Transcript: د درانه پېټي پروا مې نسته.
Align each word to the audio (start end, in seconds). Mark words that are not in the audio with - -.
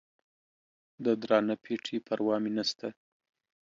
د 1.03 1.05
درانه 1.21 1.55
پېټي 1.63 1.97
پروا 2.07 2.35
مې 2.43 2.51
نسته. 2.57 2.87